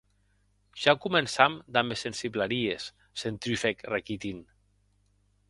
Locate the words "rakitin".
3.95-4.43